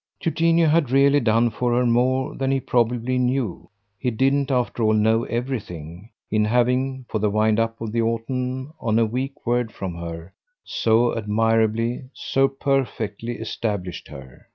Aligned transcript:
Eugenio 0.23 0.67
had 0.67 0.89
really 0.89 1.19
done 1.19 1.51
for 1.51 1.75
her 1.75 1.85
more 1.85 2.33
than 2.33 2.49
he 2.49 2.59
probably 2.59 3.19
knew 3.19 3.69
he 3.99 4.09
didn't 4.09 4.49
after 4.49 4.81
all 4.81 4.93
know 4.93 5.25
everything 5.25 6.09
in 6.31 6.43
having, 6.43 7.05
for 7.07 7.19
the 7.19 7.29
wind 7.29 7.59
up 7.59 7.79
of 7.79 7.91
the 7.91 8.01
autumn, 8.01 8.73
on 8.79 8.97
a 8.97 9.05
weak 9.05 9.45
word 9.45 9.71
from 9.71 9.93
her, 9.93 10.33
so 10.63 11.15
admirably, 11.15 12.09
so 12.13 12.47
perfectly 12.47 13.33
established 13.33 14.07
her. 14.07 14.47